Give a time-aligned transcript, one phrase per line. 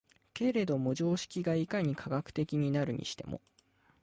[0.33, 3.39] けれども常識がいかに科学的になるにしても、